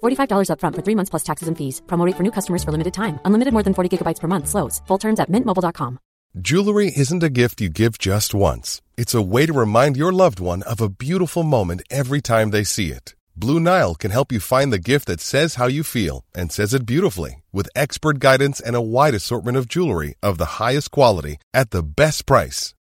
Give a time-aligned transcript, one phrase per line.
[0.00, 1.82] $45 upfront for three months plus taxes and fees.
[1.86, 3.18] Promo rate for new customers for limited time.
[3.24, 4.48] Unlimited more than 40 gigabytes per month.
[4.48, 4.80] Slows.
[4.86, 5.98] Full terms at mintmobile.com.
[6.38, 8.80] Jewelry isn't a gift you give just once.
[8.96, 12.62] It's a way to remind your loved one of a beautiful moment every time they
[12.62, 13.16] see it.
[13.34, 16.72] Blue Nile can help you find the gift that says how you feel and says
[16.72, 21.38] it beautifully with expert guidance and a wide assortment of jewelry of the highest quality
[21.52, 22.74] at the best price.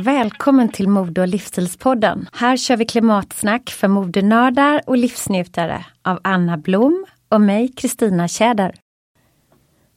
[0.00, 2.28] Välkommen till Mode och livsstilspodden.
[2.32, 8.74] Här kör vi klimatsnack för modenördar och livsnjutare av Anna Blom och mig, Kristina Tjäder.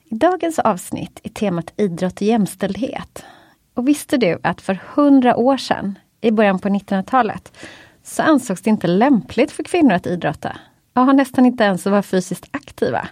[0.06, 3.26] I dagens avsnitt är temat idrott och jämställdhet.
[3.74, 7.58] Och visste du att för hundra år sedan, i början på 1900-talet,
[8.04, 10.58] så ansågs det inte lämpligt för kvinnor att idrotta.
[10.94, 13.08] Ja, nästan inte ens att vara fysiskt aktiva.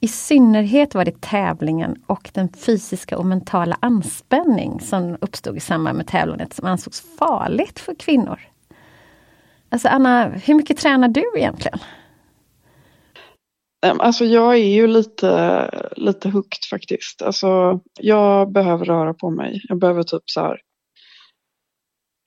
[0.00, 5.96] I synnerhet var det tävlingen och den fysiska och mentala anspänning som uppstod i samband
[5.96, 8.40] med tävlandet som ansågs farligt för kvinnor.
[9.68, 11.78] Alltså Anna, hur mycket tränar du egentligen?
[13.86, 17.22] Ehm, alltså jag är ju lite, lite hooked faktiskt.
[17.22, 19.60] Alltså jag behöver röra på mig.
[19.68, 20.60] Jag behöver typ så här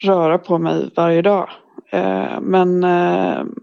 [0.04, 1.50] röra på mig varje dag.
[1.92, 3.56] Ehm, men ehm,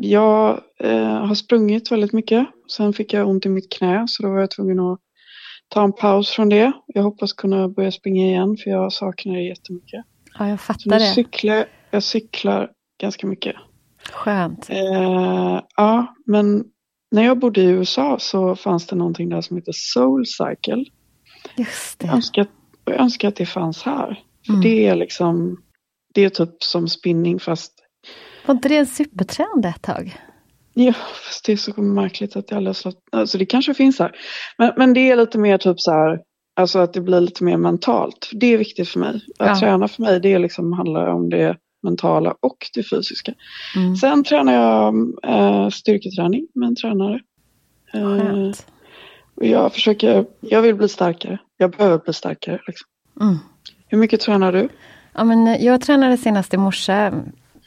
[0.00, 2.46] jag eh, har sprungit väldigt mycket.
[2.68, 4.98] Sen fick jag ont i mitt knä så då var jag tvungen att
[5.68, 6.72] ta en paus från det.
[6.86, 10.04] Jag hoppas kunna börja springa igen för jag saknar det jättemycket.
[10.38, 11.00] Ja, jag fattar det.
[11.00, 12.70] Cyklar, jag cyklar
[13.00, 13.56] ganska mycket.
[14.12, 14.70] Skönt.
[14.70, 16.64] Eh, ja, men
[17.10, 20.84] när jag bodde i USA så fanns det någonting där som heter Soul Cycle.
[21.56, 22.06] Just det.
[22.06, 22.46] Jag önskar,
[22.84, 24.22] jag önskar att det fanns här.
[24.46, 24.62] För Mm.
[24.62, 25.62] det är liksom,
[26.14, 27.72] det är typ som spinning fast
[28.48, 30.16] Var inte det en supertrend ett tag?
[30.74, 30.92] Ja,
[31.26, 32.98] fast det är så märkligt att det aldrig har slått...
[33.12, 34.12] Alltså det kanske finns här.
[34.58, 36.20] Men, men det är lite mer typ så här,
[36.56, 38.30] alltså att det blir lite mer mentalt.
[38.32, 39.20] Det är viktigt för mig.
[39.38, 39.60] Att Ja.
[39.60, 43.32] träna för mig, det liksom handlar om det mentala och det fysiska.
[43.76, 43.96] Mm.
[43.96, 44.94] Sen tränar jag
[45.24, 47.20] eh, styrketräning med en tränare.
[47.92, 48.66] Skönt.
[49.34, 51.38] och jag försöker, jag vill bli starkare.
[51.56, 52.60] Jag behöver bli starkare.
[52.66, 52.86] Liksom.
[53.20, 53.36] Mm.
[53.88, 54.68] Hur mycket tränar du?
[55.14, 57.10] Ja, men jag tränade senast i morse.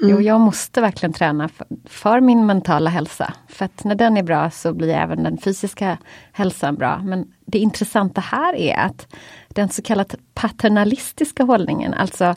[0.02, 3.34] Jo, jag måste verkligen träna för, för min mentala hälsa.
[3.48, 5.98] För att när den är bra så blir även den fysiska
[6.32, 7.02] hälsan bra.
[7.04, 9.08] Men det intressanta här är att
[9.48, 12.36] den så kallat paternalistiska hållningen, alltså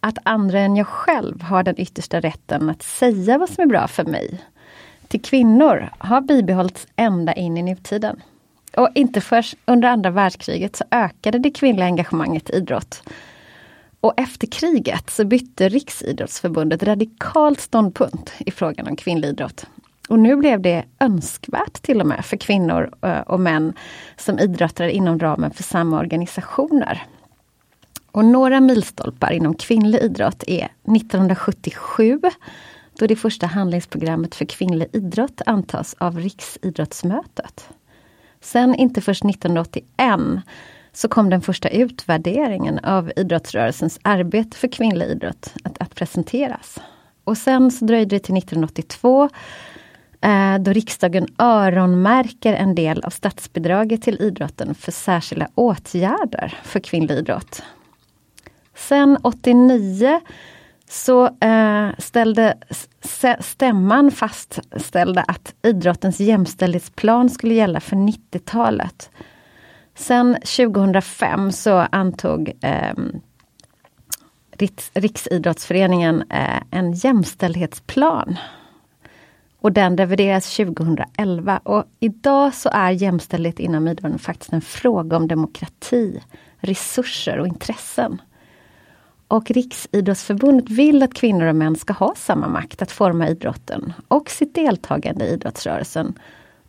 [0.00, 3.88] att andra än jag själv har den yttersta rätten att säga vad som är bra
[3.88, 4.40] för mig.
[5.08, 8.20] Till kvinnor har bibehållits ända in i nutiden.
[8.76, 13.02] Och inte först under andra världskriget så ökade det kvinnliga engagemanget i idrott.
[14.06, 19.66] Och efter kriget så bytte Riksidrottsförbundet radikalt ståndpunkt i frågan om kvinnlig idrott.
[20.08, 23.72] Och nu blev det önskvärt till och med för kvinnor eh, och män
[24.16, 27.02] som idrottar inom ramen för samma organisationer.
[28.10, 32.20] Och några milstolpar inom kvinnlig idrott är 1977
[32.98, 37.68] då det första handlingsprogrammet för kvinnlig idrott antas av Riksidrottsmötet.
[38.40, 40.20] Sen inte först 1981
[40.96, 46.78] så kom den första utvärderingen av idrottsrörelsens arbete för kvinnlig idrott att, att presenteras.
[47.24, 49.28] Och sen så dröjde det till 1982
[50.20, 57.14] eh, då riksdagen öronmärker en del av statsbidraget till idrotten för särskilda åtgärder för kvinnlig
[57.14, 57.62] idrott.
[58.74, 60.20] Sen 89
[60.88, 62.54] så eh, ställde
[63.40, 69.10] stämman fastställde att idrottens jämställdhetsplan skulle gälla för 90-talet.
[69.96, 72.94] Sen 2005 så antog eh,
[74.94, 78.38] Riksidrottsföreningen eh, en jämställdhetsplan.
[79.60, 85.28] Och den revideras 2011 och idag så är jämställdhet inom idrotten faktiskt en fråga om
[85.28, 86.22] demokrati,
[86.58, 88.22] resurser och intressen.
[89.28, 94.30] Och Riksidrottsförbundet vill att kvinnor och män ska ha samma makt att forma idrotten och
[94.30, 96.18] sitt deltagande i idrottsrörelsen.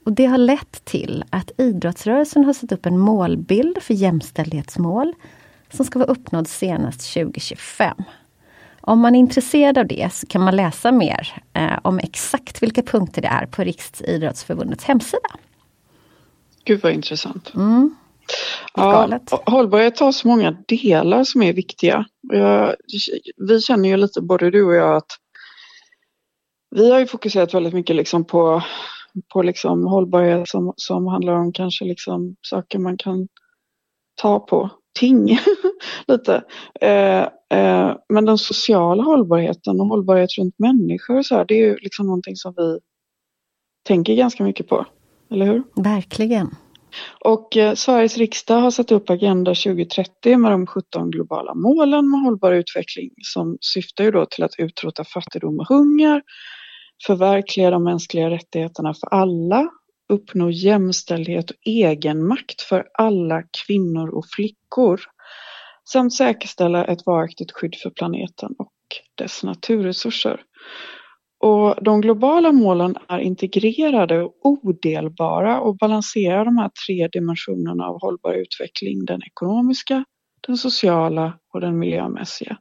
[0.07, 5.13] Och det har lett till att idrottsrörelsen har satt upp en målbild för jämställdhetsmål
[5.69, 7.95] som ska vara uppnådd senast 2025.
[8.81, 12.83] Om man är intresserad av det så kan man läsa mer eh, om exakt vilka
[12.83, 15.29] punkter det är på Riksidrottsförbundets hemsida.
[16.63, 17.53] Gud vad intressant.
[17.55, 17.95] Mm.
[18.73, 22.05] Ja, hållbarhet har så många delar som är viktiga.
[22.33, 22.75] Jag,
[23.47, 25.11] vi känner ju lite, både du och jag, att
[26.75, 28.63] vi har ju fokuserat väldigt mycket liksom på,
[29.33, 33.27] på liksom hållbarhet som, som handlar om kanske liksom saker man kan
[34.21, 34.69] ta på,
[34.99, 35.39] ting
[36.07, 36.43] lite.
[36.81, 37.21] Eh,
[37.59, 41.77] eh, men den sociala hållbarheten och hållbarhet runt människor och så här, det är ju
[41.77, 42.79] liksom någonting som vi
[43.87, 44.85] tänker ganska mycket på.
[45.31, 45.63] Eller hur?
[45.75, 46.49] Verkligen.
[47.25, 52.21] Och eh, Sveriges riksdag har satt upp Agenda 2030 med de 17 globala målen med
[52.21, 56.21] hållbar utveckling som syftar ju då till att utrota fattigdom och hunger,
[57.05, 59.69] förverkliga de mänskliga rättigheterna för alla,
[60.13, 65.01] uppnå jämställdhet och egenmakt för alla kvinnor och flickor
[65.91, 68.73] samt säkerställa ett varaktigt skydd för planeten och
[69.15, 70.41] dess naturresurser.
[71.39, 78.01] Och de globala målen är integrerade och odelbara och balanserar de här tre dimensionerna av
[78.01, 79.05] hållbar utveckling.
[79.05, 80.05] Den ekonomiska,
[80.47, 82.57] den sociala och den miljömässiga.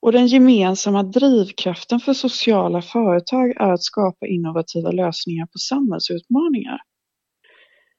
[0.00, 6.78] Och den gemensamma drivkraften för sociala företag är att skapa innovativa lösningar på samhällsutmaningar.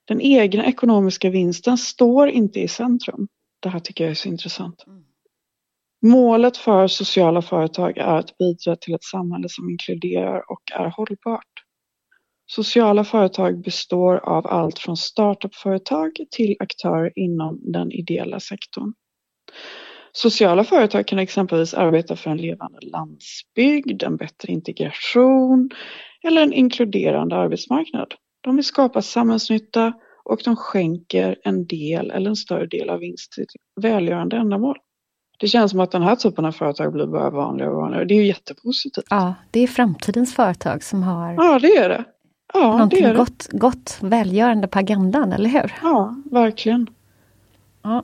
[0.08, 3.28] Den egna ekonomiska vinsten står inte i centrum.
[3.60, 4.86] Det här tycker jag är så intressant.
[6.06, 11.66] Målet för sociala företag är att bidra till ett samhälle som inkluderar och är hållbart.
[12.46, 18.94] Sociala företag består av allt från startupföretag till aktörer inom den ideella sektorn.
[20.12, 25.70] Sociala företag kan exempelvis arbeta för en levande landsbygd, en bättre integration
[26.24, 28.14] eller en inkluderande arbetsmarknad.
[28.42, 33.32] De vill skapa samhällsnytta och de skänker en del eller en större del av vinst
[33.32, 33.46] till
[33.82, 34.78] välgörande ändamål.
[35.40, 38.06] Det känns som att den här typen av företag blir bara vanligare och vanligare.
[38.06, 39.06] Det är ju jättepositivt.
[39.10, 42.04] Ja, det är framtidens företag som har Ja, det är det.
[42.54, 43.18] Ja, någonting det är det.
[43.18, 45.74] Gott, gott välgörande på agendan, eller hur?
[45.82, 46.88] Ja, verkligen.
[47.84, 48.04] Ja.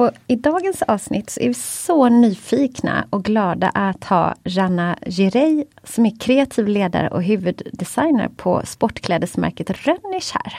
[0.00, 5.64] Och I dagens avsnitt så är vi så nyfikna och glada att ha Janna Girey
[5.84, 10.58] som är kreativ ledare och huvuddesigner på sportklädesmärket Rönnisch här.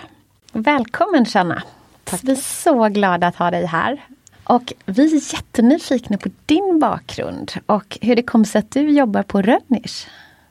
[0.52, 1.26] Välkommen!
[2.04, 2.20] Tack.
[2.24, 4.06] Vi är så glada att ha dig här.
[4.44, 9.24] Och vi är jättenyfikna på din bakgrund och hur det kom sig att du jobbar
[9.24, 10.08] på Rönnisch.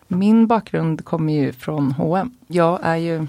[0.09, 2.30] Min bakgrund kommer ju från H&M.
[2.47, 3.26] Jag är ju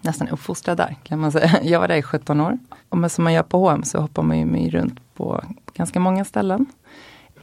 [0.00, 1.58] nästan uppfostrad där kan man säga.
[1.62, 2.58] Jag var där i 17 år.
[2.88, 6.24] Och som man gör på H&M så hoppar man ju med runt på ganska många
[6.24, 6.66] ställen.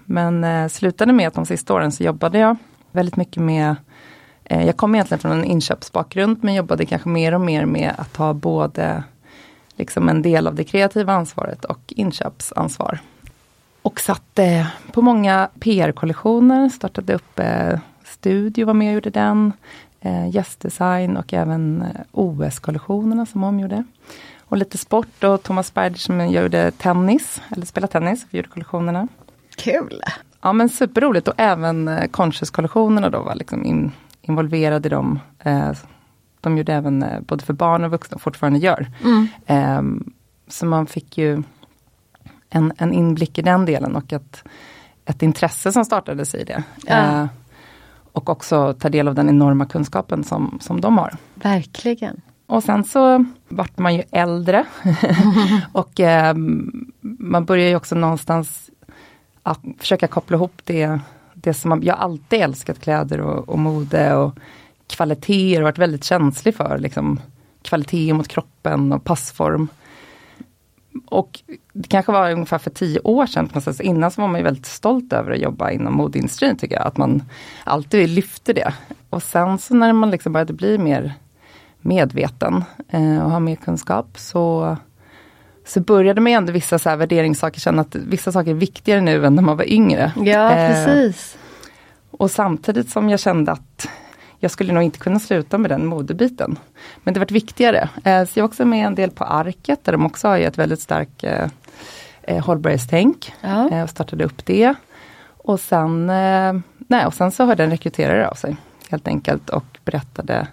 [0.06, 2.58] Men eh, slutade med att de sista åren så jobbade jag
[2.92, 3.76] väldigt mycket med
[4.44, 8.18] eh, Jag kom egentligen från en inköpsbakgrund men jobbade kanske mer och mer med att
[8.18, 9.04] ha både
[9.76, 13.00] liksom en del av det kreativa ansvaret och inköpsansvar.
[13.82, 19.54] Och satt eh, på många PR-kollektioner, startade upp eh, Studio var med och gjorde den
[20.01, 23.84] eh, gästdesign och även eh, OS-kollektionerna som hon gjorde.
[24.39, 29.08] Och lite sport och Thomas Berger som gjorde tennis, eller spelade tennis, vi gjorde kollektionerna.
[29.56, 30.01] Kul!
[30.42, 35.20] Ja men superroligt och även eh, Conscious-kollektionerna då var liksom in, involverade i dem.
[35.39, 35.72] Eh,
[36.42, 38.92] de gjorde även eh, både för barn och vuxna, och fortfarande gör.
[39.04, 39.27] Mm.
[39.46, 40.06] Eh,
[40.48, 41.44] så man fick ju
[42.50, 44.44] en, en inblick i den delen och ett,
[45.06, 46.63] ett intresse som startades i det.
[46.86, 47.27] Ja.
[48.18, 51.16] Och också ta del av den enorma kunskapen som, som de har.
[51.36, 52.22] Verkligen.
[52.46, 54.66] Och sen så vart man ju äldre.
[55.72, 56.36] och eh,
[57.02, 58.70] man börjar ju också någonstans
[59.44, 61.00] att försöka koppla ihop det,
[61.34, 64.40] det som man, jag alltid älskat kläder och, och mode och
[64.88, 67.20] kvaliteter och varit väldigt känslig för liksom,
[67.62, 69.68] kvalitet mot kroppen och passform.
[71.06, 71.40] Och
[71.77, 75.13] det kanske var ungefär för tio år sedan, innan så var man ju väldigt stolt
[75.13, 76.88] över att jobba inom modeindustrin tycker jag.
[76.88, 77.24] Att man
[77.63, 78.74] alltid lyfte det.
[79.10, 81.13] Och sen så när man liksom började bli mer
[81.81, 84.77] medveten eh, och ha mer kunskap så,
[85.65, 89.25] så började man ändå vissa så här värderingssaker känna att vissa saker är viktigare nu
[89.25, 90.12] än när man var yngre.
[90.15, 91.38] Ja, eh, precis.
[92.12, 93.89] Och samtidigt som jag kände att
[94.39, 96.60] jag skulle nog inte kunna sluta med den modebiten.
[97.03, 97.89] Men det varit viktigare.
[98.03, 100.57] Eh, så jag var också med en del på Arket där de också har ett
[100.57, 101.24] väldigt starkt
[102.27, 103.34] eh, hållbarhetstänk.
[103.41, 103.69] Ja.
[103.69, 104.74] Eh, och startade upp det.
[105.27, 108.55] Och sen, eh, nej, och sen så hörde en rekryterare av sig
[108.89, 110.48] helt enkelt och berättade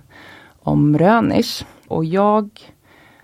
[0.62, 1.64] om Rönisch.
[1.88, 2.50] Och jag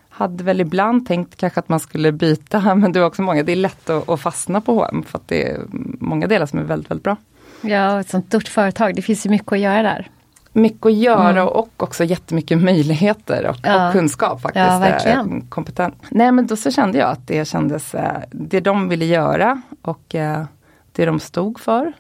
[0.09, 3.53] hade väl ibland tänkt kanske att man skulle byta, men det var också många, det
[3.53, 5.61] är lätt att, att fastna på H&M för att det är
[6.01, 7.17] många delar som är väldigt, väldigt bra.
[7.61, 10.09] Ja, ett sånt stort företag, det finns ju mycket att göra där
[10.53, 11.49] mycket att göra mm.
[11.49, 13.87] och också jättemycket möjligheter och, ja.
[13.87, 14.67] och kunskap faktiskt.
[14.67, 15.41] Ja, verkligen.
[15.41, 15.95] Kompetent.
[16.09, 20.15] Nej men då så kände jag att det kändes, eh, det de ville göra och
[20.15, 20.45] eh,
[20.93, 21.93] det de stod för.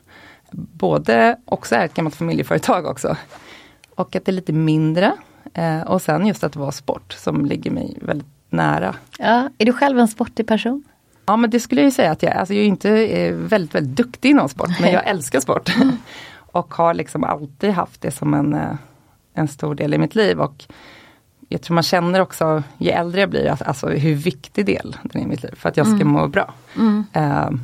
[0.52, 3.16] Både, också är ett gammalt familjeföretag också.
[3.95, 5.12] Och att det är lite mindre.
[5.54, 8.95] Eh, och sen just att det var sport som ligger mig väldigt nära.
[9.19, 10.85] Ja, är du själv en sportig person?
[11.26, 12.37] Ja men det skulle jag säga att jag är.
[12.37, 12.90] Alltså jag är inte
[13.33, 15.71] väldigt, väldigt duktig inom sport men jag älskar sport.
[16.52, 18.75] Och har liksom alltid haft det som en, eh,
[19.35, 20.40] en stor del i mitt liv.
[20.40, 20.64] Och
[21.49, 25.25] jag tror man känner också, ju äldre jag blir, alltså hur viktig del den är
[25.25, 25.54] i mitt liv.
[25.54, 26.09] För att jag ska mm.
[26.09, 26.54] må bra.
[26.76, 27.04] Mm.
[27.16, 27.59] Uh,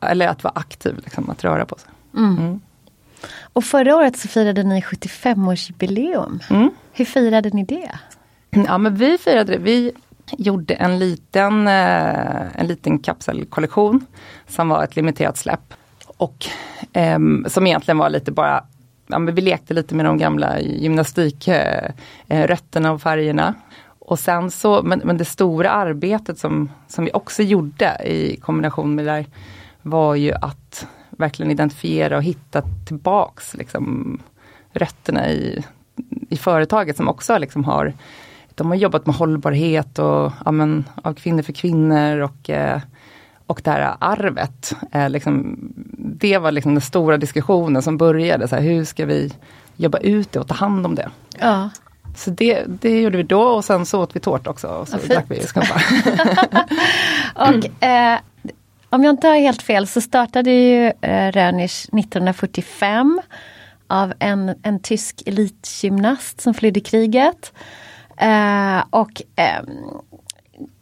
[0.00, 1.90] eller att vara aktiv, liksom, att röra på sig.
[2.16, 2.38] Mm.
[2.38, 2.60] mm.
[3.52, 6.40] Och förra året så firade ni 75-årsjubileum.
[6.50, 6.70] Mm.
[6.92, 7.90] Hur firade ni det?
[8.50, 9.92] Ja men vi firade det, vi
[10.38, 14.06] gjorde en liten, en liten kapselkollektion
[14.48, 15.74] som var ett limiterat släpp.
[16.20, 16.46] Och
[16.92, 18.64] eh, som egentligen var lite bara,
[19.06, 21.94] ja, men vi lekte lite med de gamla gymnastikrötterna
[22.28, 23.54] eh, eh och färgerna.
[23.98, 28.94] Och sen så, men, men det stora arbetet som, som vi också gjorde i kombination
[28.94, 29.26] med det där
[29.82, 34.18] var ju att verkligen identifiera och hitta tillbaks liksom,
[34.72, 35.64] rötterna i,
[36.28, 37.92] i företaget som också liksom har
[38.54, 42.80] de har jobbat med hållbarhet och ja, men, av kvinnor för kvinnor och eh,
[43.50, 45.58] och det här arvet, eh, liksom,
[45.98, 48.48] det var liksom den stora diskussionen som började.
[48.48, 49.32] Så här, hur ska vi
[49.76, 51.10] jobba ut det och ta hand om det?
[51.38, 51.70] Ja.
[52.16, 54.68] Så det, det gjorde vi då och sen så åt vi tårta också.
[54.68, 55.40] Och så ja, drack vi
[57.34, 58.18] och, eh,
[58.90, 63.20] om jag inte har helt fel så startade ju eh, Rönisch 1945
[63.86, 67.52] av en, en tysk elitgymnast som flydde kriget.
[68.16, 69.62] Eh, och eh,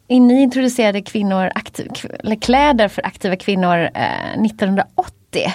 [0.09, 5.45] ni introducerade kvinnor aktiv, eller kläder för aktiva kvinnor eh, 1980.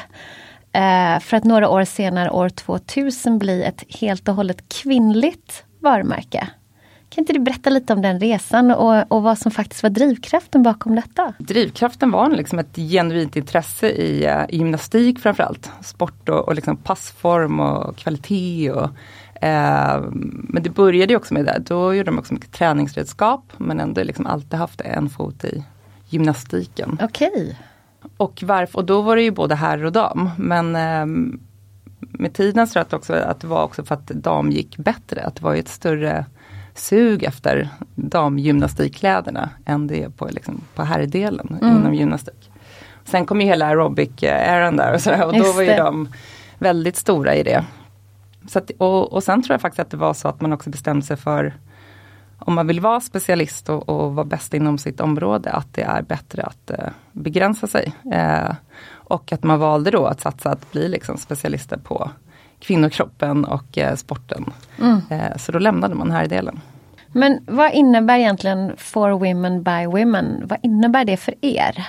[0.73, 6.49] Eh, för att några år senare, år 2000, bli ett helt och hållet kvinnligt varumärke.
[7.14, 10.62] Kan inte du berätta lite om den resan och, och vad som faktiskt var drivkraften
[10.62, 11.32] bakom detta?
[11.38, 15.70] Drivkraften var liksom ett genuint intresse i, eh, i gymnastik framförallt.
[15.82, 18.70] Sport och, och liksom passform och kvalitet.
[18.70, 18.90] Och,
[19.44, 24.02] uh, men det började också med det, då gjorde de också mycket träningsredskap men ändå
[24.02, 25.64] liksom alltid haft en fot i
[26.08, 26.98] gymnastiken.
[27.02, 27.30] Okej.
[27.34, 27.54] Okay.
[28.16, 30.30] Och, varför, och då var det ju både herr och dam.
[30.38, 31.40] Men um,
[31.98, 35.22] med tiden så att, också, att det var också för att dam gick bättre.
[35.22, 36.26] Att det var ett större
[36.74, 41.76] sug efter damgymnastikkläderna än det är på, liksom, på herrdelen mm.
[41.76, 42.50] inom gymnastik.
[43.04, 46.08] Sen kom ju hela aerobic-eran där och, sådär, och då var ju de
[46.58, 47.64] väldigt stora i det.
[48.48, 50.70] Så att, och, och sen tror jag faktiskt att det var så att man också
[50.70, 51.54] bestämde sig för
[52.38, 56.02] om man vill vara specialist och, och vara bäst inom sitt område, att det är
[56.02, 57.92] bättre att eh, begränsa sig.
[58.12, 58.54] Eh,
[58.90, 62.10] och att man valde då att satsa att bli liksom specialister på
[62.58, 64.52] kvinnokroppen och eh, sporten.
[64.80, 65.00] Mm.
[65.10, 66.60] Eh, så då lämnade man här delen.
[67.12, 70.42] Men vad innebär egentligen For Women by Women?
[70.44, 71.86] Vad innebär det för er?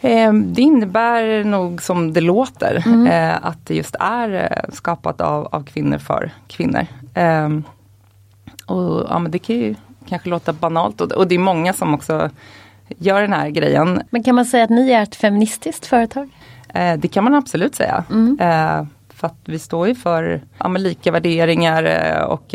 [0.00, 3.06] Eh, det innebär nog som det låter, mm.
[3.06, 6.86] Eh, att det just är eh, skapat av, av kvinnor för kvinnor.
[7.14, 7.64] Ehm,
[8.66, 9.74] och ja, men Det kan ju
[10.08, 12.30] kanske låta banalt och, och det är många som också
[12.88, 14.02] gör den här grejen.
[14.10, 16.28] Men kan man säga att ni är ett feministiskt företag?
[16.74, 18.04] Eh, det kan man absolut säga.
[18.10, 18.38] Mm.
[19.14, 21.84] För att vi står ju för ja, lika värderingar
[22.26, 22.54] och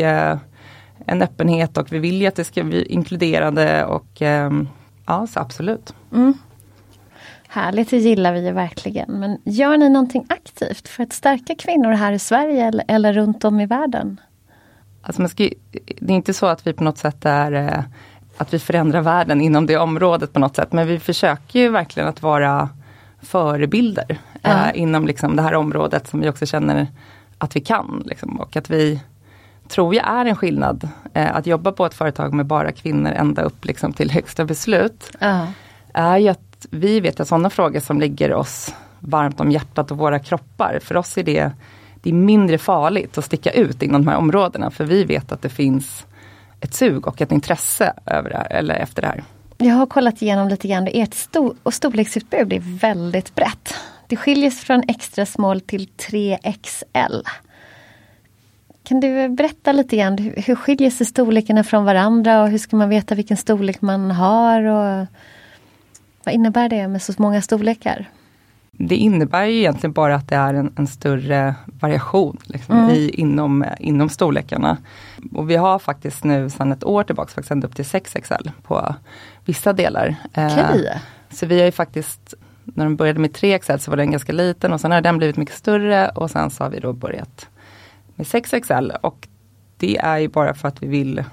[1.06, 4.50] en öppenhet och vi vill ju att det ska bli inkluderande och eh,
[5.06, 5.94] ja, så absolut.
[6.12, 6.34] Mm.
[7.56, 9.20] Härligt, det gillar vi ju verkligen.
[9.20, 13.44] Men gör ni någonting aktivt för att stärka kvinnor här i Sverige eller, eller runt
[13.44, 14.20] om i världen?
[15.02, 15.48] Alltså man ska,
[16.00, 17.84] det är inte så att vi på något sätt är
[18.36, 20.72] att vi förändrar världen inom det området på något sätt.
[20.72, 22.68] Men vi försöker ju verkligen att vara
[23.22, 24.50] förebilder ja.
[24.50, 26.86] eh, inom liksom det här området som vi också känner
[27.38, 28.02] att vi kan.
[28.06, 29.00] Liksom, och att vi
[29.68, 30.88] tror jag är en skillnad.
[31.12, 35.10] Eh, att jobba på ett företag med bara kvinnor ända upp liksom, till högsta beslut.
[35.18, 35.46] Ja.
[35.94, 39.98] Är ju att vi vet att sådana frågor som ligger oss varmt om hjärtat och
[39.98, 40.78] våra kroppar.
[40.82, 41.52] För oss är det,
[42.02, 44.70] det är mindre farligt att sticka ut inom de här områdena.
[44.70, 46.06] För vi vet att det finns
[46.60, 49.24] ett sug och ett intresse över det här, eller efter det här.
[49.58, 50.88] Jag har kollat igenom lite grann.
[50.92, 53.74] Ert stor och storleksutbud är väldigt brett.
[54.06, 57.22] Det skiljer sig från extra small till 3XL.
[58.82, 62.88] Kan du berätta lite grann, hur skiljer sig storlekarna från varandra och hur ska man
[62.88, 64.62] veta vilken storlek man har?
[64.62, 65.06] Och
[66.26, 68.10] vad innebär det med så många storlekar?
[68.70, 72.90] Det innebär ju egentligen bara att det är en, en större variation liksom, mm.
[72.90, 74.76] i, inom, inom storlekarna.
[75.32, 78.94] Och vi har faktiskt nu sedan ett år tillbaka faktiskt ända upp till 6XL på
[79.44, 80.16] vissa delar.
[80.30, 80.86] Okay.
[80.86, 80.98] Eh,
[81.30, 82.34] så vi har ju faktiskt,
[82.64, 85.36] när de började med 3XL så var den ganska liten och sen har den blivit
[85.36, 87.48] mycket större och sen så har vi då börjat
[88.14, 89.28] med 6XL och
[89.76, 91.24] det är ju bara för att vi vill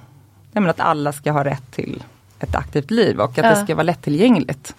[0.54, 2.04] att alla ska ha rätt till
[2.44, 3.50] ett aktivt liv och att ja.
[3.50, 4.76] det ska vara lättillgängligt.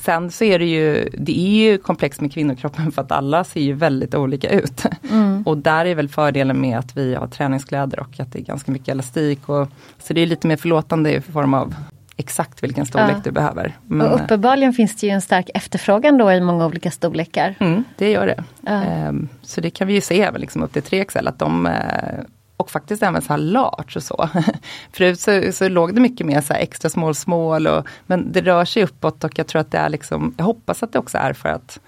[0.00, 3.60] Sen så är det ju, det är ju komplext med kvinnokroppen för att alla ser
[3.60, 4.84] ju väldigt olika ut.
[5.10, 5.42] Mm.
[5.46, 8.72] Och där är väl fördelen med att vi har träningskläder och att det är ganska
[8.72, 9.48] mycket elastik.
[9.48, 11.74] Och, så det är lite mer förlåtande i form av
[12.16, 13.20] exakt vilken storlek ja.
[13.24, 13.76] du behöver.
[13.86, 17.54] Men, och uppenbarligen finns det ju en stark efterfrågan då i många olika storlekar.
[17.60, 18.44] Mm, det gör det.
[18.60, 19.08] Ja.
[19.08, 21.72] Um, så det kan vi ju se även liksom upp till 3XL att de uh,
[22.58, 24.28] och faktiskt även så här large och så.
[24.92, 28.64] Förut så, så låg det mycket mer så extra small small och, men det rör
[28.64, 31.32] sig uppåt och jag tror att det är liksom, jag hoppas att det också är
[31.32, 31.80] för att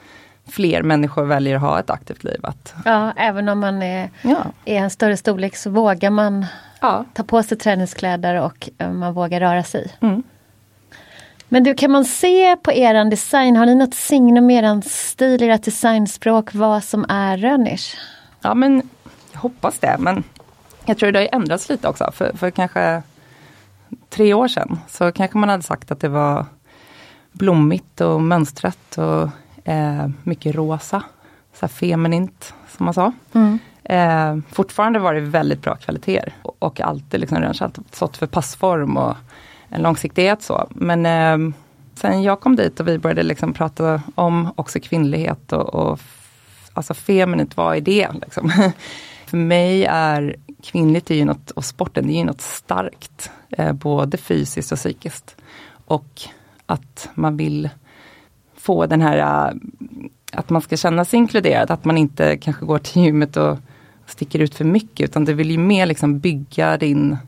[0.48, 2.40] fler människor väljer att ha ett aktivt liv.
[2.42, 4.44] Att, ja, även om man är, ja.
[4.64, 6.46] är en större storlek så vågar man
[6.80, 7.04] ja.
[7.14, 9.96] ta på sig träningskläder och eh, man vågar röra sig.
[10.00, 10.22] Mm.
[11.48, 15.64] Men du, kan man se på er design, har ni något signum, er stil, ert
[15.64, 17.96] designspråk, vad som är Rönnisch?
[18.40, 18.88] Ja men
[19.33, 20.24] jag hoppas det, men
[20.90, 22.11] jag tror det har ändrats lite också.
[22.12, 23.03] För, för kanske
[24.09, 26.46] tre år sedan så kanske man hade sagt att det var
[27.33, 29.29] blommigt och mönstrat och
[29.68, 31.03] eh, mycket rosa.
[31.55, 33.12] Så här feminint som man sa.
[33.33, 33.59] Mm.
[33.85, 37.55] Eh, fortfarande var det väldigt bra kvaliteter och, och alltid liksom
[37.90, 39.16] stått för passform och
[39.68, 40.66] en långsiktighet så.
[40.70, 41.55] Men eh,
[41.94, 46.00] sen jag kom dit och vi började liksom prata om också kvinnlighet och, och
[46.72, 48.09] alltså feminint, vad är det?
[48.22, 48.53] Liksom.
[49.26, 53.30] för mig är kvinnligt är ju något, och sporten det är ju något starkt.
[53.50, 55.36] Eh, både fysiskt och psykiskt.
[55.86, 56.22] Och
[56.66, 57.70] att man vill
[58.56, 59.54] få den här äh,
[60.32, 63.58] att man ska känna sig inkluderad, att man inte kanske går till gymmet och
[64.06, 67.18] sticker ut för mycket utan du vill ju mer liksom bygga din,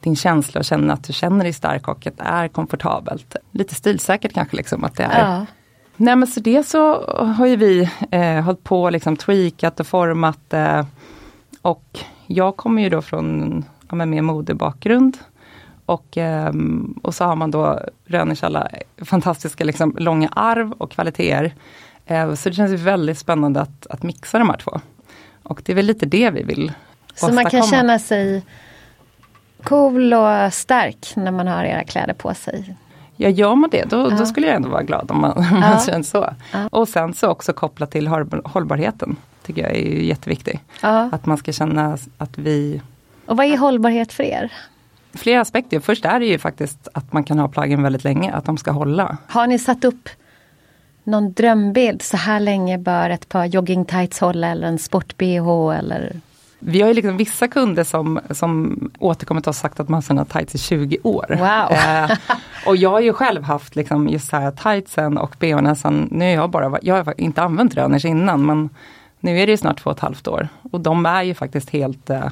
[0.00, 3.36] din känsla och känna att du känner dig stark och att det är komfortabelt.
[3.50, 5.30] Lite stilsäkert kanske liksom att det är.
[5.30, 5.46] Ja.
[5.96, 10.52] Nej men så det så har ju vi eh, hållit på liksom tweakat och format
[10.52, 10.86] eh,
[11.62, 11.98] och
[12.34, 15.18] jag kommer ju då från ja, mer modebakgrund.
[15.86, 16.52] Och, eh,
[17.02, 18.68] och så har man då Rönners alla
[19.04, 21.54] fantastiska liksom, långa arv och kvaliteter.
[22.06, 24.80] Eh, så det känns väldigt spännande att, att mixa de här två.
[25.42, 26.72] Och det är väl lite det vi vill
[27.14, 28.42] Så man kan känna sig
[29.62, 32.76] cool och stark när man har era kläder på sig.
[33.16, 34.16] Ja, gör man det då, Ja.
[34.18, 35.78] då skulle jag ändå vara glad om man, om man Ja.
[35.86, 36.34] känner så.
[36.52, 36.68] Ja.
[36.72, 39.16] Och sen så också kopplat till hållbar- hållbarheten.
[39.50, 40.60] Tycker jag är jätteviktig.
[40.82, 41.08] Ja.
[41.12, 42.80] Att man ska känna att vi
[43.26, 44.52] Och vad är hållbarhet för er?
[45.14, 45.80] Flera aspekter.
[45.80, 48.70] Först är det ju faktiskt att man kan ha plaggen väldigt länge, att de ska
[48.70, 49.16] hålla.
[49.28, 50.08] Har ni satt upp
[51.04, 52.02] någon drömbild?
[52.02, 56.20] Så här länge bör ett par joggingtights hålla eller en sport-bh eller?
[56.58, 60.24] Vi har ju liksom vissa kunder som, som återkommit och sagt att man har sina
[60.24, 61.26] tights i 20 år.
[61.28, 61.78] Wow.
[61.78, 62.10] Eh,
[62.66, 66.24] och jag har ju själv haft liksom just så här tightsen och bhn sen, nu
[66.24, 68.70] har jag bara, jag har inte använt Röners innan men
[69.20, 70.48] nu är det ju snart två och ett halvt år.
[70.72, 72.26] Och de är ju faktiskt helt eh,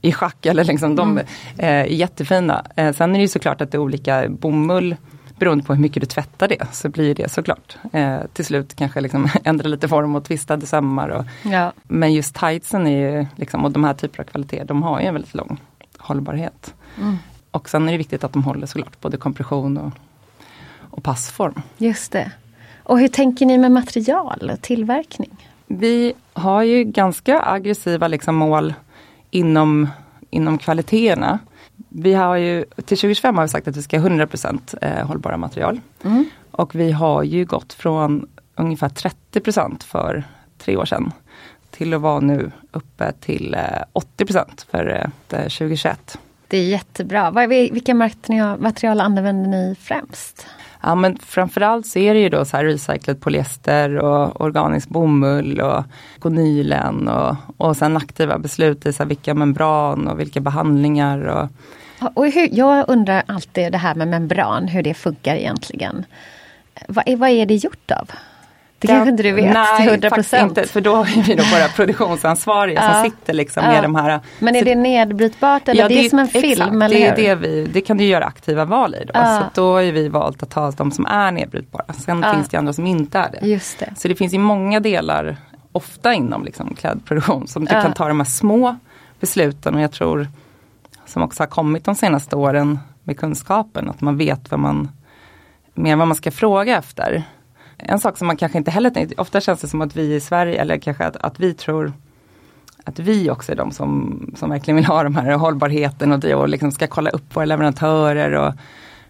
[0.00, 1.26] i schack eller liksom de Mm.
[1.58, 2.64] eh, är jättefina.
[2.76, 4.96] Eh, sen är det ju såklart att det är olika bomull
[5.38, 7.76] beroende på hur mycket du tvättar det så blir det såklart.
[7.92, 11.08] Eh, till slut kanske liksom ändra lite form och twistade sömmar.
[11.08, 11.72] Och, Ja.
[11.82, 15.06] men just tightsen är ju, liksom, och de här typerna av kvaliteter, de har ju
[15.06, 15.60] en väldigt lång
[15.98, 16.74] hållbarhet.
[17.00, 17.16] Mm.
[17.50, 19.92] Och sen är det viktigt att de håller såklart, både kompression och,
[20.90, 21.62] och passform.
[21.78, 22.30] Just det.
[22.82, 25.48] Och hur tänker ni med material och tillverkning?
[25.66, 28.74] Vi har ju ganska aggressiva liksom mål
[29.30, 29.88] inom,
[30.30, 31.38] inom kvaliteterna.
[31.88, 35.36] Vi har ju, till 2025 har vi sagt att vi ska ha 100% eh, hållbara
[35.36, 35.80] material.
[36.04, 36.24] Mm.
[36.50, 40.24] Och vi har ju gått från ungefär 30% för
[40.58, 41.12] tre år sedan
[41.70, 43.60] till att vara nu uppe till eh,
[44.18, 46.18] 80% för eh, 2021.
[46.48, 47.46] Det är jättebra.
[47.46, 50.46] Vilka material använder ni främst?
[50.86, 55.60] Ja men framförallt så är det ju då så här recyclad polyester och organisk bomull
[55.60, 55.84] och
[56.18, 61.18] konylen och, och sen aktiva beslut i så här vilka membran och vilka behandlingar.
[61.18, 61.48] Och,
[62.14, 66.04] Och hur, jag undrar alltid det här med membran, hur det funkar egentligen.
[66.74, 68.10] Eh, vad är, vad är det gjort av?
[68.86, 70.66] Det kanske inte du vet Nej, till 100 faktiskt inte.
[70.66, 72.92] För då har vi då våra produktionsansvariga Ja.
[72.92, 73.70] som sitter liksom Ja.
[73.70, 74.20] med de här.
[74.38, 76.44] Men är det nedbrytbart eller det är som en film?
[76.52, 79.04] exakt, eller det, är det, vi, det kan du göra aktiva val i.
[79.04, 79.10] Då.
[79.14, 79.38] Ja.
[79.54, 81.84] Så då har vi valt att ta de som är nedbrytbara.
[81.92, 82.34] Sen Ja.
[82.34, 83.46] finns det andra som inte är det.
[83.46, 83.92] Just det.
[83.96, 85.36] Så det finns ju många delar,
[85.72, 87.82] ofta inom liksom klädproduktion, som du Ja.
[87.82, 88.76] kan ta de här små
[89.20, 90.28] besluten och jag tror
[91.06, 94.90] som också har kommit de senaste åren med kunskapen, att man vet vad man,
[95.74, 97.22] mer vad man ska fråga efter.
[97.84, 100.20] En sak som man kanske inte heller tänkt, ofta känns det som att vi i
[100.20, 101.92] Sverige, eller kanske att, att vi tror
[102.84, 106.34] att vi också är de som, som verkligen vill ha de här hållbarheten och, det,
[106.34, 108.32] och liksom ska kolla upp våra leverantörer.
[108.32, 108.54] Och,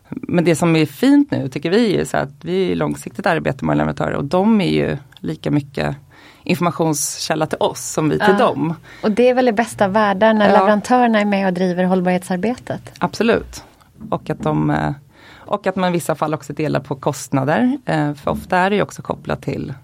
[0.08, 3.64] men det som är fint nu tycker vi är så att vi är långsiktigt arbete
[3.64, 5.96] med leverantörer och de är ju lika mycket
[6.42, 8.46] informationskälla till oss som vi till Ja.
[8.46, 8.74] dem.
[9.02, 10.52] Och det är väl det bästa världen när Ja.
[10.58, 12.92] leverantörerna är med och driver hållbarhetsarbetet.
[12.98, 13.64] Absolut.
[14.10, 14.90] Och att, de, eh,
[15.46, 17.78] och att man i vissa fall också delar på kostnader.
[17.84, 19.74] eh, För ofta är det ju också kopplat till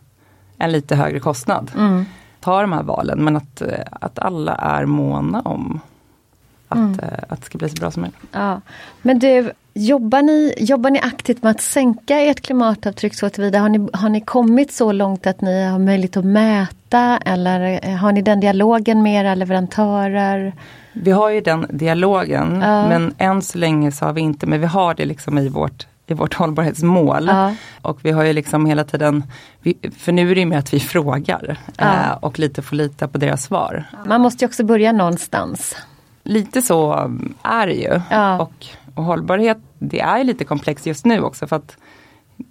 [0.59, 1.71] en lite högre kostnad.
[1.77, 2.05] Mm.
[2.41, 5.81] Ta de här valen men att, eh, att alla är måna om
[6.69, 6.99] att, Mm.
[7.01, 8.19] eh, att det ska bli så bra som möjligt.
[8.33, 8.61] Ja.
[9.03, 13.59] Men du, jobbar ni, jobbar ni aktivt med att sänka ert klimatavtryck så tillvida?
[13.59, 18.13] Har ni, har ni kommit så långt att ni har möjlighet att mäta eller har
[18.13, 20.53] ni den dialogen med era leverantörer?
[20.93, 22.89] Vi har ju den dialogen Ja.
[22.89, 25.87] men än så länge så har vi inte, men vi har det liksom i vårt
[26.07, 27.27] i vårt hållbarhetsmål.
[27.27, 27.55] Ja.
[27.83, 29.25] Och vi har ju liksom hela tiden,
[29.61, 33.09] vi, för nu är det ju mer att vi frågar eh, och lite får lita
[33.09, 33.85] på deras svar.
[34.07, 35.77] Man måste ju också börja någonstans.
[36.23, 38.01] Lite så um, är det ju.
[38.41, 41.77] Och, och hållbarhet, det är lite komplext just nu också för att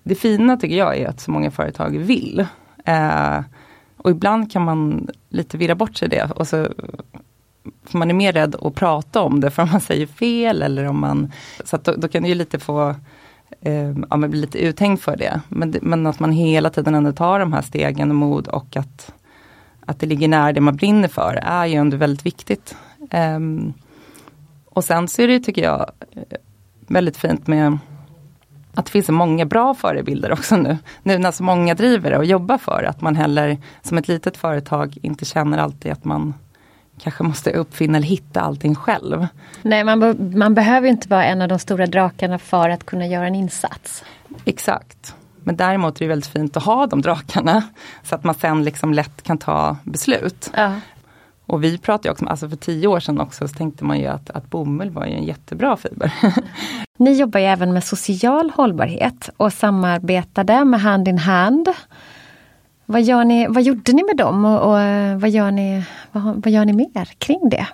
[0.04, 2.46] det fina tycker jag är att så många företag vill.
[2.86, 3.40] Eh,
[3.98, 6.68] och ibland kan man lite virra bort sig det och så
[7.86, 10.86] för man är mer rädd att prata om det för om man säger fel eller
[10.86, 11.32] om man
[11.64, 12.96] Så att då, då kan det ju lite få
[13.62, 15.42] eh, ja, men bli lite uthängd för det.
[15.50, 19.14] Men, men att man hela tiden ändå tar de här stegen och mod och att,
[19.86, 22.76] att det ligger nära det man brinner för är ju ändå väldigt viktigt.
[23.10, 23.74] Ehm,
[24.66, 25.92] och sen så är det tycker jag
[26.88, 27.78] väldigt fint med
[28.74, 30.78] att det finns så många bra förebilder också nu.
[31.04, 34.08] Nu när så många driver det och jobbar för det, att man heller som ett
[34.08, 36.34] litet företag inte känner alltid att man
[37.00, 39.28] kanske måste uppfinna eller hitta allting själv.
[39.62, 43.08] Nej, man, be- man behöver inte vara en av de stora drakarna för att kunna
[43.08, 44.04] göra en insats.
[44.46, 45.16] Exakt.
[45.44, 47.64] Men däremot är det väldigt fint att ha de drakarna.
[48.04, 50.52] Så att man sen liksom lätt kan ta beslut.
[50.56, 50.74] Ja.
[51.46, 54.30] Och vi pratade också, alltså för tio år sedan också, så tänkte man ju att,
[54.30, 56.14] att bomull var ju en jättebra fiber.
[56.98, 61.70] Ni jobbar ju även med social hållbarhet och samarbetade med Hand in Hand.
[62.92, 66.24] Vad, gör ni, vad gjorde ni med dem och, och eh, vad, gör ni, vad,
[66.24, 67.68] vad gör ni mer kring det?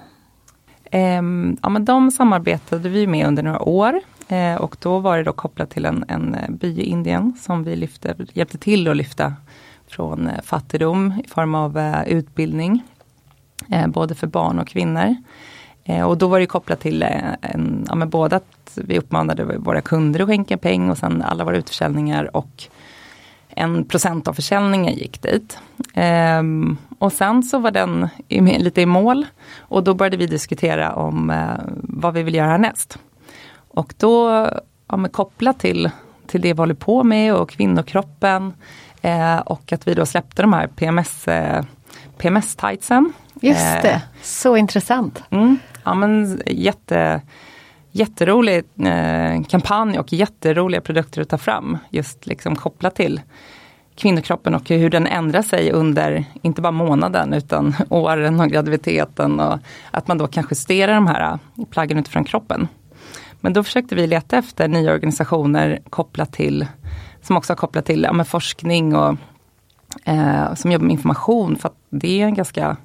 [0.92, 4.02] Ehm, ja, men de samarbetade vi med under några år.
[4.28, 7.64] Eh, och då var det då kopplat till en, en eh, by i Indien som
[7.64, 9.34] vi lyfte, hjälpte till att lyfta
[9.88, 12.84] från eh, fattigdom i form av eh, utbildning.
[13.72, 15.16] Eh, både för barn och kvinnor.
[15.84, 19.44] Eh, och då var det kopplat till eh, en, ja, men både att vi uppmanade
[19.44, 22.70] våra kunder att skänka pengar och sen alla våra utförsäljningar och
[23.56, 25.60] en procent av försäljningen gick dit.
[25.94, 29.26] Ehm, och sen så var den lite i mål
[29.60, 32.98] och då började vi diskutera om eh, vad vi vill göra härnäst.
[33.68, 34.30] Och då,
[34.88, 35.90] ja, men kopplat till,
[36.28, 38.54] till det vi håller på med och kvinnokroppen
[39.02, 41.64] eh, och att vi då släppte de här PMS, eh,
[42.18, 43.14] PMS-tightsen.
[43.42, 45.24] Just det, så intressant.
[45.30, 47.22] Mm, ja men jätte
[47.96, 51.78] jätterolig eh, kampanj och jätteroliga produkter att ta fram.
[51.90, 53.22] Just liksom kopplat till
[53.96, 59.60] kvinnokroppen och hur den ändrar sig under, inte bara månaden utan åren och graviditeten och
[59.92, 62.68] att man då kan justera de här eh, plaggen utifrån kroppen.
[63.42, 66.68] Men då försökte vi leta efter nya organisationer kopplat till,
[67.22, 69.18] som också har kopplat till ja, forskning och
[70.04, 72.78] eh, som jobbar med information för att det är ganska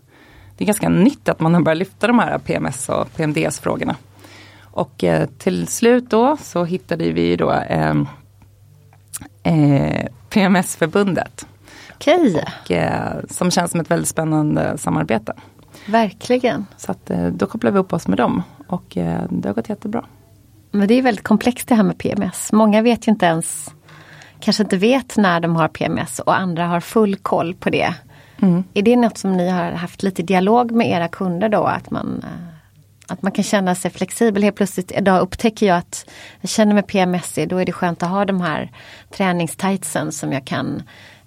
[0.56, 3.96] det är ganska nytt att man har börjat lyfta de här PMS och PMDS frågorna.
[4.80, 7.94] Och eh, till slut då så hittade vi då eh,
[9.42, 11.46] eh, PMS-förbundet.
[11.94, 12.44] Okej.
[12.64, 15.32] Och, eh, som känns som ett väldigt spännande samarbete.
[15.86, 16.66] Verkligen.
[16.76, 19.68] Så att, eh, då kopplade vi upp oss med dem och eh, det har gått
[19.68, 20.04] jättebra.
[20.70, 22.52] Men det är väldigt komplext det här med PMS.
[22.52, 23.74] Många vet ju inte ens,
[24.40, 27.94] kanske inte vet när de har PMS och andra har full koll på det.
[28.42, 28.64] Mm.
[28.74, 31.64] Är det något som ni har haft lite dialog med era kunder då?
[31.64, 32.24] Att man,
[33.10, 34.42] att man kan känna sig flexibel.
[34.42, 37.48] Helt plötsligt idag upptäcker jag att jag känner mig PMSig.
[37.48, 38.72] Då är det skönt att ha de här
[39.10, 40.82] träningstightsen som jag kan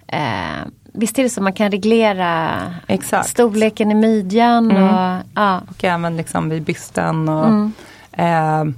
[0.06, 3.28] eh, Visst är det så man kan reglera Exakt.
[3.28, 4.82] storleken i midjan mm.
[4.82, 5.62] och, ja.
[5.70, 7.28] och även liksom vid bysten.
[7.28, 7.72] Och, mm.
[8.12, 8.74] eh,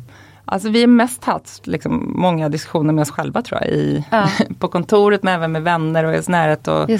[0.49, 3.71] Alltså vi har mest haft liksom, många diskussioner med oss själva tror jag.
[3.71, 4.29] I, ja.
[4.59, 6.69] på kontoret men även med vänner och i närhet.
[6.69, 6.91] Och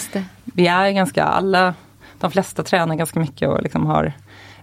[0.45, 1.75] Vi är ganska alla,
[2.21, 4.13] de flesta tränar ganska mycket och liksom har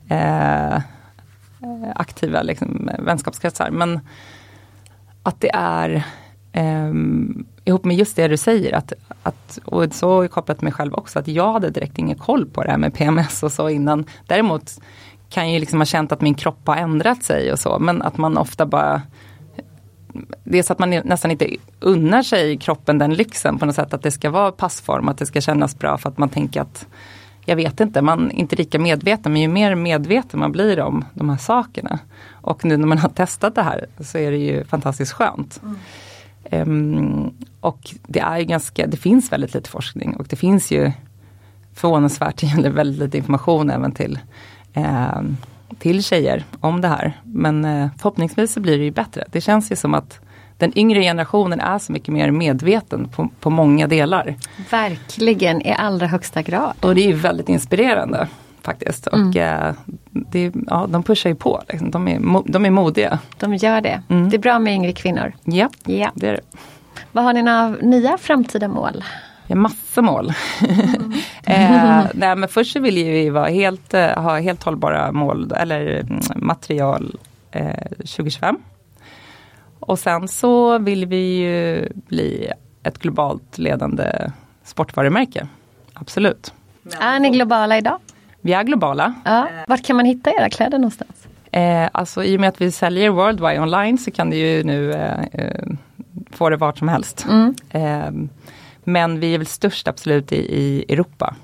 [0.10, 0.82] eh,
[1.64, 3.72] Eh, aktiva liksom, vänskapskretsar.
[3.72, 4.00] Men
[5.24, 6.04] att det är
[6.52, 6.94] eh,
[7.66, 11.20] ihop med just det du säger, att, att, och så kopplat till mig själv också,
[11.20, 14.06] att jag hade direkt ingen koll på det här med PMS och så innan.
[14.28, 14.72] Däremot
[15.30, 18.02] kan jag ju liksom ha känt att min kropp har ändrat sig och så, men
[18.02, 19.02] att man ofta bara
[20.44, 23.94] det är så att man nästan inte unnar sig kroppen den lyxen på något sätt
[23.94, 26.88] att det ska vara passform, att det ska kännas bra för att man tänker att
[27.46, 31.06] jag vet inte, man är inte lika medveten men ju mer medveten man blir om
[31.14, 32.00] de här sakerna.
[32.32, 35.62] Och nu när man har testat det här så är det ju fantastiskt skönt.
[35.64, 35.78] Mm.
[36.52, 40.92] Um, och det är ganska, det finns väldigt lite forskning och det finns ju
[41.74, 44.20] förvånansvärt väldigt lite information även till
[44.74, 45.22] eh,
[45.80, 47.22] till tjejer om det här.
[47.24, 49.26] Men eh, förhoppningsvis så blir det ju bättre.
[49.32, 50.20] Det känns ju som att
[50.58, 54.36] den yngre generationen är så mycket mer medveten på, på många delar.
[54.72, 56.74] Verkligen, i allra högsta grad.
[56.82, 58.28] Och det är väldigt inspirerande
[58.62, 59.08] faktiskt.
[59.08, 59.68] Och mm.
[59.68, 59.74] eh,
[60.12, 61.92] det, ja, de pushar ju på, liksom.
[61.92, 63.20] de, är, de är modiga.
[63.40, 64.02] De gör det.
[64.10, 64.30] Mm.
[64.30, 65.34] Det är bra med yngre kvinnor.
[65.44, 66.12] Ja, ja.
[66.16, 66.58] det är det.
[67.12, 69.04] Vad har ni några nya framtida mål?
[69.48, 70.34] Ja, massa mål.
[70.62, 71.14] Mm.
[71.46, 76.00] eh, nej, men först så vill vi vara helt, eh, ha helt hållbara mål eller
[76.00, 77.18] mm, material
[77.52, 78.58] eh, 2025.
[79.88, 82.52] Och sen så vill vi ju bli
[82.84, 84.32] ett globalt ledande
[84.64, 85.48] sportvarumärke.
[85.94, 86.54] Absolut.
[87.00, 88.00] Är ni globala idag?
[88.42, 89.14] Vi är globala.
[89.26, 89.48] Ja.
[89.68, 91.28] Vart kan man hitta era kläder någonstans?
[91.52, 94.92] Eh, alltså i och med att vi säljer worldwide online så kan du ju nu
[94.94, 95.68] eh, eh
[96.32, 97.26] få det vart som helst.
[97.30, 97.56] Mm.
[97.70, 98.30] Eh,
[98.84, 101.36] men vi är väl störst absolut i, i Europa.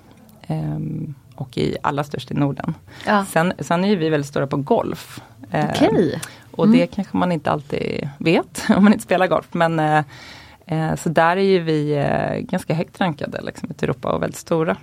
[0.47, 2.73] Um, och i allra störst i Norden.
[3.06, 3.25] Ja.
[3.25, 5.21] Sen, sen är vi väldigt stora på golf.
[5.47, 6.19] Okay.
[6.52, 6.80] Och mm.
[6.80, 9.48] det kanske man inte alltid vet om man inte spelar golf.
[9.52, 10.04] Men uh,
[10.72, 14.40] uh, Så där är ju vi uh, ganska högt rankade liksom, i Europa och väldigt
[14.40, 14.78] stora.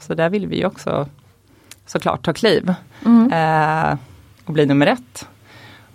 [0.00, 1.08] Så där vill vi också
[1.86, 2.74] såklart ta kliv.
[3.06, 3.98] Mm.
[4.44, 5.28] och bli nummer ett.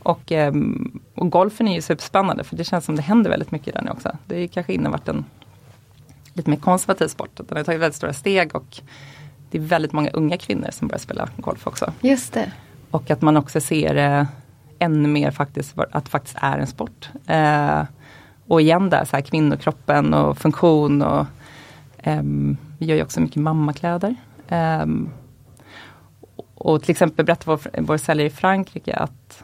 [0.03, 3.73] Och, um, och golfen är ju superspännande för det känns som det händer väldigt mycket
[3.73, 4.17] där nu också.
[4.25, 5.25] Det är kanske inne varit en
[6.33, 7.29] lite mer konservativ sport.
[7.35, 8.81] Den har tagit väldigt stora steg och
[9.51, 11.93] det är väldigt många unga kvinnor som börjar spela golf också.
[12.01, 12.51] Just det.
[12.91, 14.25] Och att man också ser eh,
[14.83, 17.09] ännu mer faktiskt att det faktiskt är en sport.
[17.27, 17.83] Eh,
[18.47, 21.01] och igen där, så här, kvinnokroppen och funktion.
[21.01, 21.25] Och,
[22.05, 24.15] um, vi gör ju också mycket mammakläder.
[24.49, 25.09] Um,
[26.55, 29.43] och till exempel berättade vår, vår säljare i Frankrike att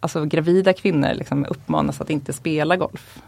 [0.00, 3.22] alltså, gravida kvinnor liksom uppmanas att inte spela golf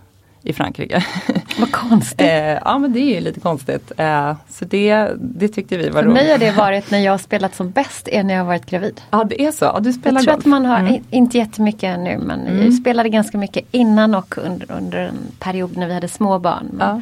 [0.48, 1.04] i Frankrike.
[1.58, 2.20] Vad konstigt.
[2.20, 2.28] eh,
[2.64, 3.92] ja men det är ju lite konstigt.
[3.96, 6.14] Eh, så det, det tyckte vi var För roligt.
[6.22, 8.66] mig har det varit när jag har spelat som bäst är när jag har varit
[8.66, 9.00] gravid.
[9.10, 10.42] Ja det är så, ja, du spelar jag tror golf.
[10.42, 11.02] att man har, Mm.
[11.10, 12.64] inte jättemycket nu men Mm.
[12.64, 16.76] jag spelade ganska mycket innan och under, under en period när vi hade små barn.
[16.80, 17.00] Ja.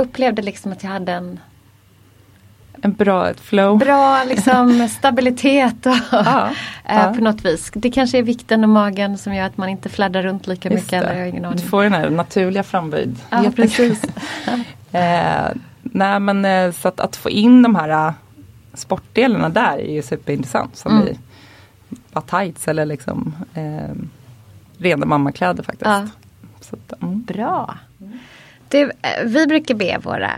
[0.00, 1.38] upplevde liksom att jag hade en
[2.82, 3.78] En bra ett flow.
[3.78, 6.50] bra liksom, stabilitet och, Ja,
[6.84, 7.14] eh, ja.
[7.16, 7.70] på något vis.
[7.74, 10.84] Det kanske är vikten och magen som gör att man inte fladdrar runt lika Just
[10.84, 11.04] mycket.
[11.04, 13.16] Eller, ingen Du får den här naturliga framböjd.
[13.30, 14.02] Ja, precis.
[14.92, 15.48] eh,
[15.82, 18.12] nej men eh, så att, att få in de här eh,
[18.74, 20.76] sportdelarna där är ju superintressant.
[20.76, 21.08] Som Mm.
[21.08, 21.18] i
[22.12, 23.94] bara tights eller liksom eh,
[24.78, 25.90] rena mammakläder faktiskt.
[25.90, 26.06] Ja.
[26.60, 27.22] Så mm.
[27.22, 27.78] Bra.
[28.68, 30.32] Du, eh, vi brukar be våra,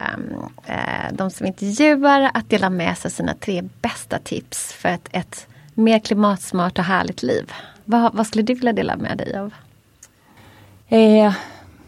[0.66, 5.46] eh, de som intervjuar att dela med sig sina tre bästa tips för ett, ett
[5.74, 7.52] mer klimatsmart och härligt liv.
[7.84, 9.54] Vad, vad skulle du vilja dela med dig av?
[10.88, 11.34] Eh,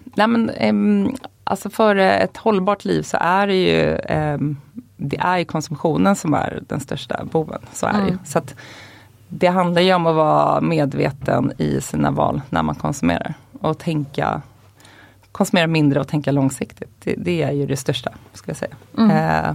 [0.04, 4.56] nej men, ehm, alltså för ett hållbart liv så är det ju ehm,
[4.96, 7.60] det är ju konsumtionen som är den största boven.
[7.72, 7.98] Så är det.
[7.98, 8.18] Mm.
[8.24, 8.54] Så att
[9.28, 13.34] det handlar ju om att vara medveten i sina val när man konsumerar.
[13.60, 14.42] Och tänka
[15.32, 16.90] konsumera mindre och tänka långsiktigt.
[17.04, 18.74] Det, det är ju det största, ska jag säga.
[18.98, 19.10] Mm.
[19.10, 19.54] Eh,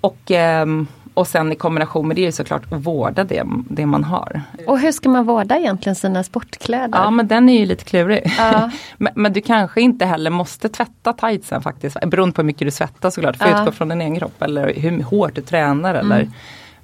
[0.00, 4.04] och, ehm, och sen i kombination med det är såklart att vårda det, det man
[4.04, 4.42] har.
[4.66, 6.98] Och hur ska man vårda egentligen sina sportkläder?
[6.98, 8.32] Ja men den är ju lite klurig.
[8.38, 8.70] Ja.
[8.96, 11.96] men, men du kanske inte heller måste tvätta tightsen faktiskt.
[12.06, 13.36] Beroende på hur mycket du svettas såklart.
[13.36, 13.60] För att Ja.
[13.62, 15.94] utgå från din egen kropp eller hur hårt du tränar.
[15.94, 16.20] Eller.
[16.20, 16.32] Mm.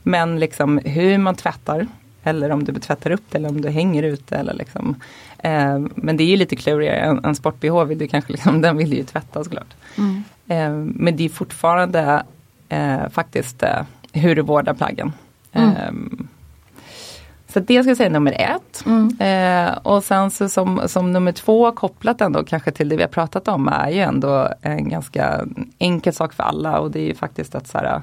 [0.03, 1.87] Men liksom hur man tvättar.
[2.23, 4.37] Eller om du tvättar upp det eller om du hänger ute.
[4.37, 4.97] Eller liksom.
[5.39, 6.97] eh, men det är ju lite klurigare.
[6.97, 9.75] En, en sport-bh vill du kanske liksom, den vill du ju tvätta såklart.
[9.99, 10.25] Mm.
[10.49, 12.23] Eh, men det är fortfarande
[12.69, 15.13] eh, faktiskt eh, hur du vårdar plaggen.
[15.53, 15.71] Mm.
[15.71, 16.25] Eh,
[17.53, 18.85] så det ska jag säga nummer ett.
[18.87, 19.17] Mm.
[19.21, 23.09] Eh, och sen så som, som nummer två kopplat ändå kanske till det vi har
[23.09, 25.47] pratat om är ju ändå en ganska
[25.79, 28.03] enkel sak för alla och det är ju faktiskt att, så här,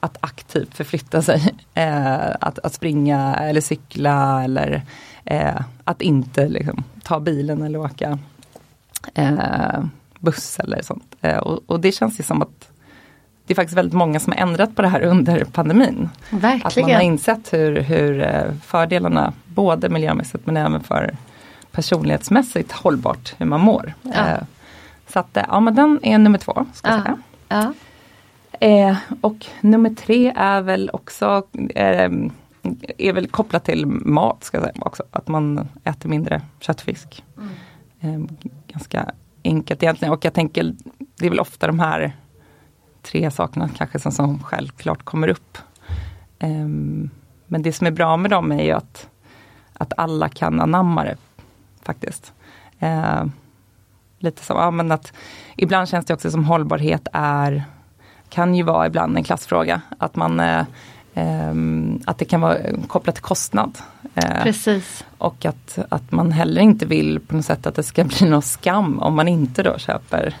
[0.00, 1.54] att aktivt förflytta sig.
[1.74, 4.82] Eh, att, att springa eller cykla eller
[5.24, 8.18] eh, att inte liksom, ta bilen eller åka
[9.14, 9.84] eh,
[10.18, 11.14] buss eller sånt.
[11.42, 12.68] Och, och det känns ju som att
[13.46, 16.08] det är faktiskt väldigt många som har ändrat på det här under pandemin.
[16.26, 17.00] Att man har Verkligen.
[17.00, 18.26] insett hur, hur
[18.64, 21.16] fördelarna, både miljömässigt men även för
[21.72, 23.94] personlighetsmässigt hållbart, hur man mår.
[24.02, 24.38] Ja.
[25.08, 26.66] Så att, ja men den är nummer två.
[26.74, 27.02] Ska Ja.
[27.02, 27.18] säga.
[27.48, 27.72] Ja.
[28.60, 32.10] Eh, och nummer tre är väl också eh,
[32.98, 35.02] är väl kopplat till mat ska jag säga också.
[35.10, 37.24] Att man äter mindre köttfisk.
[38.00, 38.20] Eh,
[38.66, 39.12] ganska
[39.44, 40.74] enkelt egentligen och jag tänker
[41.16, 42.16] det är väl ofta de här
[43.02, 45.58] tre sakerna kanske som, som självklart kommer upp.
[46.38, 47.10] Ehm,
[47.46, 49.08] men det som är bra med dem är ju att,
[49.72, 51.16] att alla kan anamma det
[51.82, 52.32] faktiskt.
[52.78, 53.24] Eh,
[54.18, 55.12] lite som, ja, men att
[55.56, 57.64] ibland känns det också som hållbarhet är
[58.30, 59.80] kan ju vara ibland en klassfråga.
[59.98, 60.64] Att man eh,
[61.14, 62.56] ehm, att det kan vara
[62.88, 63.78] kopplat till kostnad.
[64.14, 65.04] Eh, Precis.
[65.18, 68.42] och att, att man heller inte vill på något sätt att det ska bli någon
[68.42, 70.34] skam om man inte då köper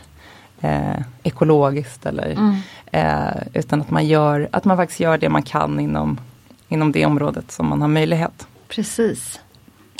[0.60, 2.56] eh, ekologiskt eller Mm.
[2.92, 6.20] eh, utan att man gör, att man faktiskt gör det man kan inom,
[6.68, 8.46] inom det området som man har möjlighet.
[8.68, 9.40] Precis.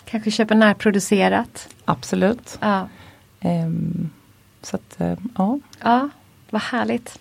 [0.05, 1.69] Kanske köpa närproducerat.
[1.85, 2.59] Absolut.
[2.61, 2.89] Ja.
[3.41, 4.11] Ehm,
[4.63, 5.59] så att, eh, ja.
[5.83, 6.09] Ja,
[6.51, 7.19] vad härligt.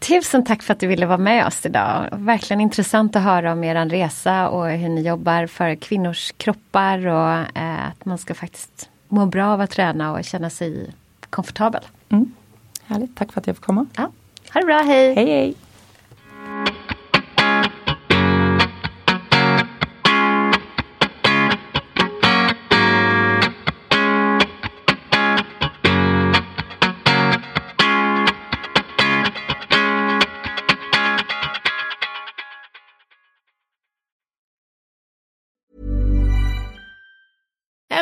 [0.00, 2.08] Tusen tack för att du ville vara med oss idag.
[2.12, 7.58] Verkligen intressant att höra om er resa och hur ni jobbar för kvinnors kroppar och
[7.58, 10.90] eh, att man ska faktiskt må bra av att träna och känna sig
[11.30, 11.82] komfortabel.
[12.08, 12.32] Mm.
[12.84, 13.86] Härligt, tack för att jag fick komma.
[13.96, 14.10] Ja.
[14.52, 15.14] Ha det bra, hej!
[15.14, 15.54] Hej hej!